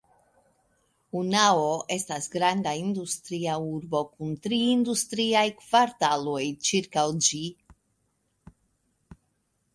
Unnao 1.17 1.67
estas 1.95 2.27
granda 2.35 2.73
industria 2.85 3.59
urbo 3.73 4.01
kun 4.15 4.33
tri 4.47 4.59
industriaj 4.71 5.45
kvartaloj 5.61 6.43
ĉirkaŭ 6.71 7.07
ĝi. 7.29 7.45